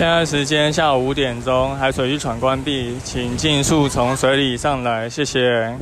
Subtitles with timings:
[0.00, 5.78] 现在时间下午五点钟，海水浴场关闭，请尽速从水里上来，谢谢。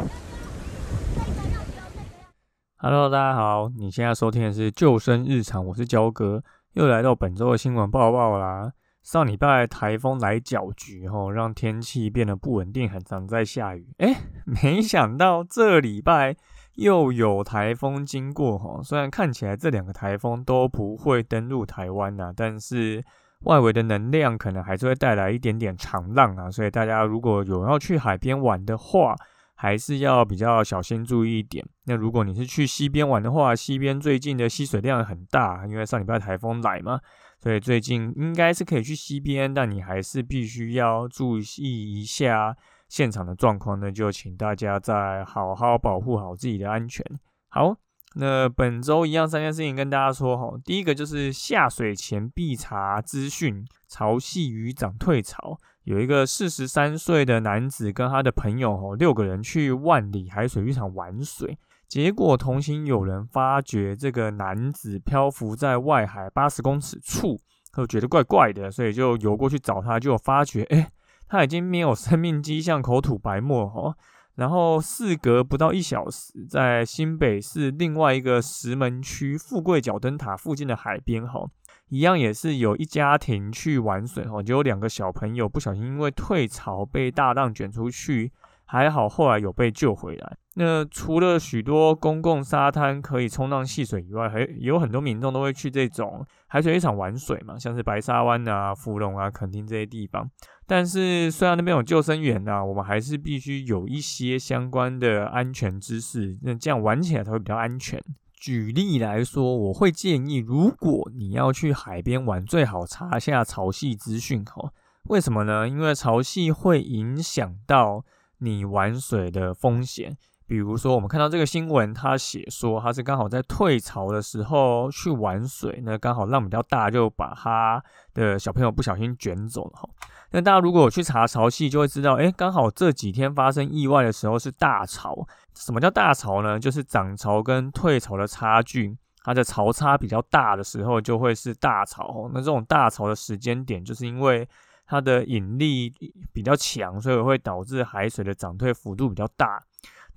[2.78, 8.72] Hello，大家好，你现在收听的是救生日常，我是焦哥，又来到本周的新闻报报啦。
[9.04, 13.86] 上礼拜台风来搅局，吼，让天气变得不稳定，很常在下雨。
[13.98, 16.34] 哎，没想到这礼拜
[16.74, 23.04] 又有台风经过，吼，虽然看起来这两个台风都不会登陆台湾呐，但是。
[23.44, 29.14] 外围的能量可能还是会带来一点点长浪啊，所以大家如果有要去海边玩的话，
[29.54, 31.64] 还是要比较小心注意一点。
[31.84, 37.00] 那如果你是去西边玩的话，西边最近的吸水量很大，因为上礼拜台风来嘛，
[37.40, 42.56] 所以最近应该是可以去西边，但你还是必须要注意一下
[42.88, 43.78] 现场的状况。
[43.78, 47.04] 那就请大家再好好保护好自己的安全。
[47.48, 47.76] 好。
[48.14, 55.58] 那本周一样三件事情跟大家说哈，第一个就是下水前必查资讯，潮汐渔长退潮。
[55.84, 67.38] 有一个四十三岁的男子跟他的朋友哈，六个人去万里海水浴场玩水，结果同行有人发觉这个男子漂浮在外海八十公尺处，
[67.74, 70.90] 就觉得怪怪的，所以就游过去找他，就发觉哎，
[71.28, 73.94] 他已经没有生命迹象，口吐白沫哈。
[74.38, 81.44] 然后事隔不到一小时，在新北市另外一个石门区富贵角灯塔附近的海边，哈，
[81.88, 88.30] 一样也是有一家庭去玩水，哈，就有两个小朋友不小心因为退潮被大浪卷出去。
[88.70, 90.36] 还好，后来有被救回来。
[90.60, 100.28] 那除了许多公共沙滩可以冲浪戏水以外，还有很多民众都会去这种海水浴场玩水嘛，像是白沙湾啊、芙蓉啊、垦丁这些地方。
[100.66, 108.02] 但是虽然那边有救生员呐，我们还是必须有一些相关的安全知识，那这样玩起来才会比较安全。
[108.34, 114.72] 举例来说，我会建议，如果你要去海边玩，最好查下潮汐资讯哦。
[115.04, 115.68] 为什么呢？
[115.68, 118.04] 因为潮汐会影响到。
[118.40, 120.16] 你玩水的风险，
[120.48, 127.80] 比如说我们看到这个新闻，他写说他是刚好在退潮的时候去玩水，那刚好浪比较大，就把他
[128.14, 129.86] 的小朋友不小心卷走了哈。
[130.30, 135.14] 那大家如果去查潮汐，就会知道，哎，刚好这几天发生意外的时候是大潮。
[135.54, 136.58] 什么叫大潮呢？
[136.58, 142.30] 就是涨潮跟退潮的差距，它的潮差比较大的时候就会是大潮。
[142.32, 144.48] 那这种大潮的时间点，就是因为
[144.86, 145.92] 它的引力
[146.32, 149.62] 比较强，所以会导致海水的涨退幅度比较大。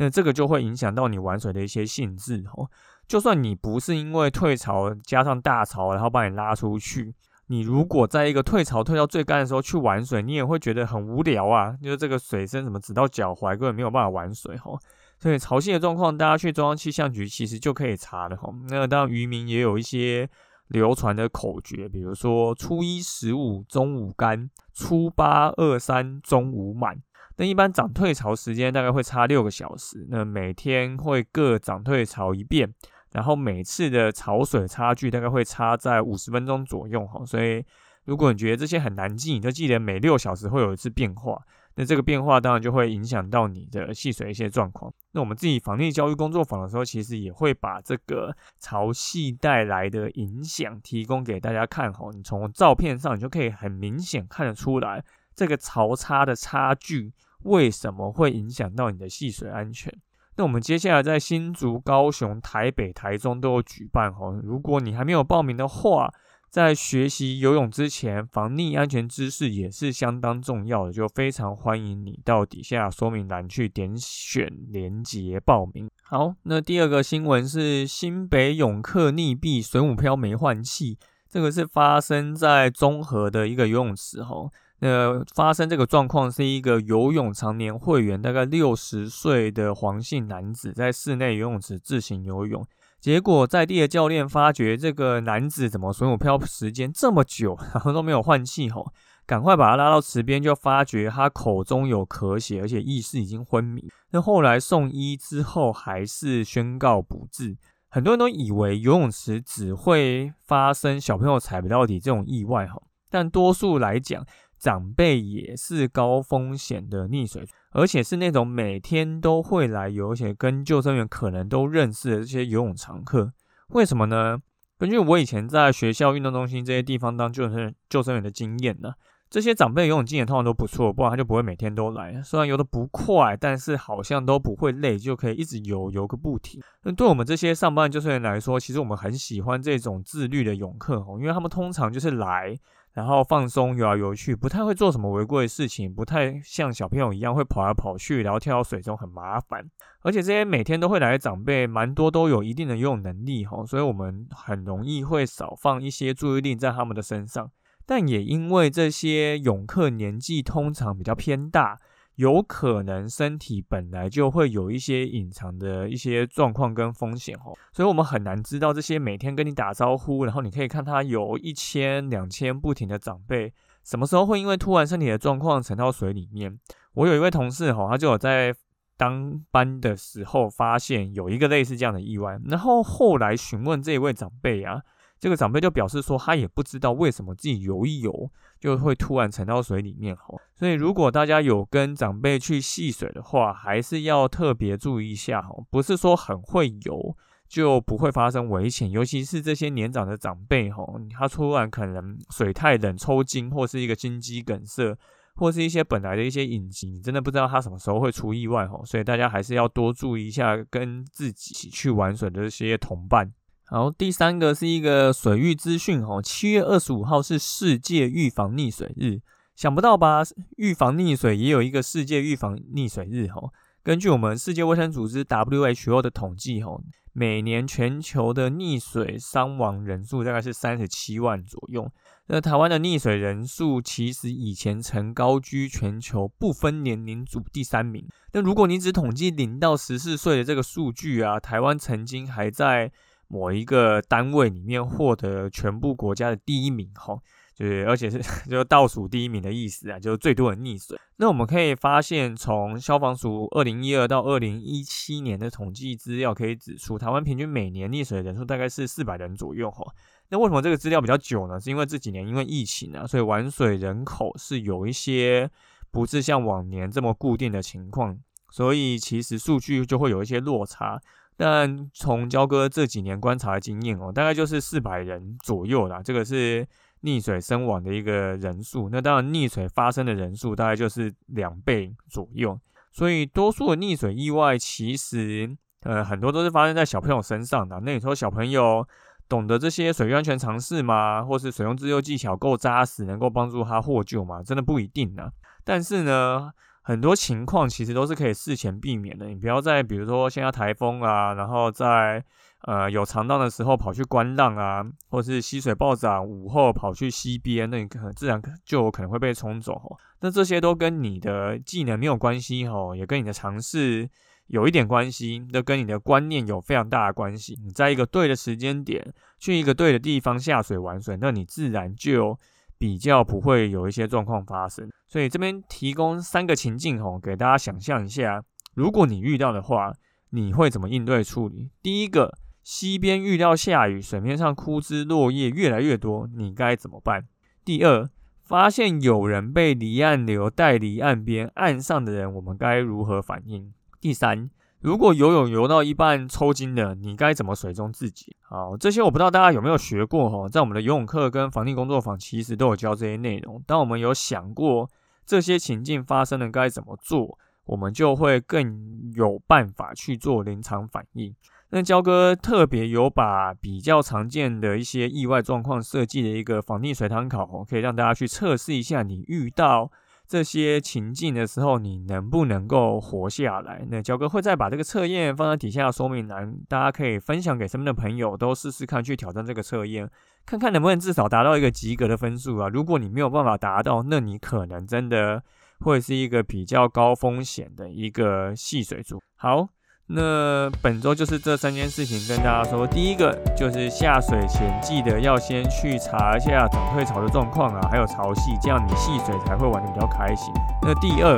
[0.02, 2.68] 那这个就会影响到你玩水的一些性质哦。
[3.08, 7.14] 就算你不是因为退潮加上大潮，然后把你拉出去，
[7.48, 11.78] 你如果在一个退潮退到最干的时候去玩水，你也会觉得很无聊啊。
[11.82, 14.72] 就是这个水深怎么只到脚踝，根本没有办法玩水哈。
[15.20, 18.52] 所以潮汐的状况，大家去中央气象局其实就可以查的哈。
[18.70, 20.28] 那当然渔民也有一些。
[20.72, 26.98] 流传的口诀，比如说初一十五中午干，初八二三中午满。
[27.42, 32.72] 那一般涨退潮时间大概会差六个小时，那每天会各涨退潮一遍，
[33.14, 37.26] 然后每次的潮水差距大概会差在五十分钟左右哈。
[37.26, 37.66] 所以
[38.06, 41.42] 如果你觉得这些很难记，你就记得每六小时会有一次变化。
[41.74, 44.94] 那这个变化当然就会影响到你的戏水一些状况。
[45.14, 51.92] 那我们自己防溺教育工作坊的时候，其实也会把这个潮汐带来的影响提供给大家看。
[51.92, 55.04] 哈，你从照片上，你就可以很明显看得出来，
[55.34, 57.12] 这个潮差的差距
[57.44, 59.94] 为什么会影响到你的戏水安全。
[60.38, 64.14] 那我们接下来在新竹、高雄、台北、台中都有举办。
[64.14, 66.10] 吼，如果你还没有报名的话，
[66.50, 75.90] 在学习游泳之前，防溺安全知识也是相当重要的，就非常欢迎你到底下说明栏去点选连结报名。
[76.02, 80.98] 好，那第二个新闻是新北泳客溺毙，水母漂没换气，
[81.30, 84.50] 这个是发生在中和的一个游泳池哈。
[84.82, 92.66] 那发生这个状况是一个游泳常年会员，大概六十岁的黄姓男子在室内游泳池自行游泳。
[93.00, 98.92] 结果在地的教练发觉这个男子怎么水母漂时间这么久，然后都没有换气吼，
[99.26, 103.88] 赶快把他拉到池边，就发觉他口中有咳血，而且意识已经昏迷。
[104.12, 107.56] 那后来送医之后，还是宣告不治。
[107.90, 114.24] 很多人都以为游泳池只会发生小朋友踩不到底这种意外哈，但多数来讲，
[114.62, 123.34] 长辈也是高风险的溺水，而且是那种每天都会来游，而且跟救生员可能都认识的这些游泳常客。
[123.70, 124.38] 为什么呢？
[124.78, 128.94] 根据我以前在学校运动中心这些地方当救生救生员的经验呢。
[129.30, 132.22] 这些长辈游泳经验通常都不错，不然他就不会每天都来。
[132.22, 136.62] 虽然游的不快，但是好像都不会累，就可以一直游游个不停。
[136.84, 142.54] 那对我们这些上班救生员来说，其实我们很喜欢这种自律的泳客哦，因为他们通常就是来，
[142.94, 149.66] 然后放松游来游去，不太会做什么违规的事情，不太像小朋友一样会跑来跑去，然后跳到水中很麻烦。
[150.04, 157.52] 而且这些每天都会来的长辈，蛮多都有一定的游泳能力哈，所以我们很容易会少放一些注意力在他们的身上。
[157.86, 161.78] 但也因为这些泳客年纪通常比较偏大，
[162.16, 173.54] 有可能身体本来就会有一些隐藏的一些状况跟风险哦，所以我们很难知道这些每天跟你打招呼，然后你可以看他有一千两千不停的长辈，
[173.84, 176.60] 什么时候会因为突然身体的状况沉到水里面。
[176.94, 178.54] 我有一位同事哈，他就有在
[178.98, 184.82] 当班的时候发现有一个类似这样的意外，然后后来询问这一位长辈啊。
[185.22, 190.42] 这个长辈就表示说，他也不知道为什么自己游一游就会突然沉到水里面吼。
[190.56, 195.50] 所以如果大家有跟长辈去戏水的话，还是要特别注意一下哈。
[195.70, 197.16] 不是说很会游
[197.48, 204.98] 就不会发生危险，尤其是这些年长的长辈吼，他突然可能水太冷抽筋，或是一个心肌梗塞，
[205.36, 208.84] 或是一些本来的一些隐疾，你真的不知道他什么时候会出意外吼。
[208.84, 213.32] 所以大家还是要多注意一下跟自己去玩水的这些同伴。
[213.72, 219.22] 然后第三个是一个水域资讯哦，七月二十五号是世界预防溺水日，
[219.56, 220.24] 想不到吧？
[220.58, 223.50] 预防溺水也有一个世界预防溺水日哦。
[223.82, 226.84] 根据我们世界卫生组织 WHO 的统计哦，
[227.14, 231.90] 每年全球的溺水伤亡人数大概是三十七万左右。
[232.28, 238.06] 那台湾的溺水人数其实以前曾高居全球不分年龄组第三名。
[238.34, 242.92] 那如果你只统计零到十四岁的这个数据啊，台湾曾经还在。
[243.32, 247.18] 某一个单位里面获得全部国家的第一名，哈，
[247.56, 251.00] 就是而且是 就倒数第一名的意思啊，就是最多人溺水。
[251.16, 259.86] 那我们可以发现，从消防署二零一二到二零一七年的统计资料可以指出，台湾平均每年溺水人数大概是四百人左右，哈。
[260.28, 261.58] 那为什么这个资料比较久呢？
[261.58, 265.50] 是因为这几年因为疫情啊，所以玩水人口是有一些
[265.90, 268.20] 不是像往年这么固定的情况，
[268.50, 271.02] 所以其实数据就会有一些落差。
[271.44, 276.00] 但从焦哥这几年观察的经验哦，大概就是四百人左右啦。
[276.04, 276.64] 这个是
[277.02, 278.90] 溺水身亡的一个人数。
[278.92, 282.60] 那当然，溺水发生的人数大概就是两倍左右。
[282.92, 287.80] 所以，多数的溺水意外其实，呃，很多都是发生在小朋友身上的。
[287.80, 288.88] 那你说小朋友
[289.28, 291.24] 懂得这些水域安全常识吗？
[291.24, 294.44] 或是水用自救技巧够扎实，能够帮助他获救吗？
[294.44, 295.32] 真的不一定呢。
[295.64, 296.52] 但是呢。
[296.84, 299.28] 很多情况其实都是可以事前避免的。
[299.28, 302.24] 你不要在比如说现在台风啊，然后在
[302.64, 309.80] 呃有长浪的时候跑去观浪啊，或是溪水暴涨午后跑去溪边，那你可能自然就有可能会被冲走。
[310.22, 314.10] 那这些都跟你的技能没有关系吼，也跟你的尝试
[314.48, 317.56] 有一点关系，都跟你的观念有非常大的关系。
[317.64, 322.38] 你在一个对的时间点去一个对的地方下水玩水，那你自然就。
[322.82, 329.94] 比较不会有一些状况发生，所以这边提供三个情境吼，给大家想象一下，如果你遇到的话，
[330.32, 331.70] 你会怎么应对处理？
[331.84, 337.28] 第一个，溪边遇到下雨，水面上枯枝落叶越来越多，你该怎么办？
[337.64, 338.10] 第二，
[338.42, 343.72] 发现有人被离岸流带离岸边，岸上的人我们该如何反应？
[344.00, 344.50] 第三。
[344.82, 348.36] 如果游泳游到一半抽筋了，你该怎么水中自己？
[348.42, 353.62] 好，这些我不知道大家有没有学过哈，在我们的游泳课跟防溺工作坊其实都有教这些内容。
[353.68, 354.90] 当我们有想过
[355.24, 361.36] 这些情境发生了该怎么做，我们就会更有办法去做临场反应。
[361.70, 369.92] 那焦哥特别有把比较常见的一些意外状况设计的一个防溺水塘考，可以让大家去测试一下你遇到。
[370.32, 373.86] 这些情境的时候，你能不能够活下来？
[373.90, 380.10] 那焦哥会再把这个测验放在底下说明栏，大家可以分享给身边的朋友，都试试看去挑战这个测验，
[380.46, 382.70] 看看能不能至少达到一个及格的分数啊！
[382.70, 385.44] 如果你没有办法达到，那你可能真的
[385.82, 389.22] 会是一个比较高风险的一个戏水族。
[389.36, 389.68] 好。
[390.14, 400.54] 那本周就是这三件事情跟大家说，第一个就是下水前记得要先去查一下涨退潮的状况啊，还有潮汐，这样你戏水才会玩的比较开心。
[400.82, 401.38] 那第二，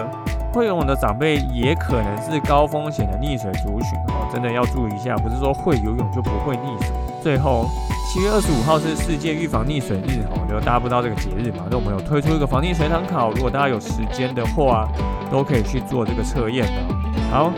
[0.52, 6.92] 会游泳的长辈也可能是高风险的溺水族群哦，真的要注意一下，不是说会游泳就不会溺水。
[7.22, 7.70] 最后，
[8.12, 14.90] 七月二十五号是世界预防溺水日哦，就大家不知道这个节日嘛，那我们有推出一个防溺水堂考，如果大家有时间的话，
[15.32, 16.96] 都可以去做这个测验的。
[17.32, 17.52] 好，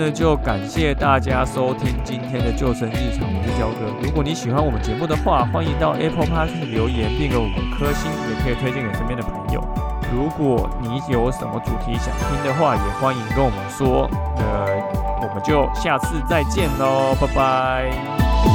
[0.00, 3.92] 那就感谢大家收听今天的救生日常，我是焦哥。
[4.00, 9.60] 如果你喜欢我们节目的话，欢迎到 Apple Park 留言并给我们颗星，也可以推荐给身边的朋友。
[10.14, 14.08] 如果你有什么主题想听的话，也欢迎跟我们说。
[14.36, 18.47] 那我们就下次再见喽，拜拜。